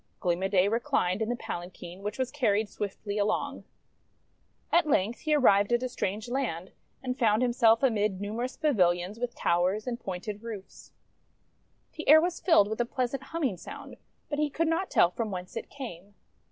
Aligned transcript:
Gleam 0.19 0.41
o' 0.41 0.47
Day 0.47 0.67
reclined 0.67 1.21
in 1.21 1.29
the 1.29 1.35
palanquin, 1.35 2.01
which 2.01 2.17
was 2.17 2.31
carried 2.31 2.67
swiftly 2.69 3.19
along. 3.19 3.65
At 4.71 4.87
length 4.87 5.19
he 5.19 5.35
arrived 5.35 5.71
at 5.71 5.83
a 5.83 5.89
strange 5.89 6.27
land, 6.27 6.71
and 7.03 7.19
found 7.19 7.43
himself 7.43 7.83
amid 7.83 8.19
numerous 8.19 8.57
pavilions 8.57 9.19
with 9.19 9.35
towers 9.35 9.85
and 9.85 9.99
pointed 9.99 10.41
roofs. 10.41 10.91
The 11.93 12.09
air 12.09 12.19
was 12.19 12.41
filled 12.41 12.67
with 12.67 12.81
a 12.81 12.85
pleasant 12.85 13.21
humming 13.25 13.57
sound, 13.57 13.97
but 14.27 14.39
he 14.39 14.49
could 14.49 14.67
not 14.67 14.89
tell 14.89 15.11
from 15.11 15.29
whence 15.29 15.55
it 15.55 15.69
came. 15.69 16.15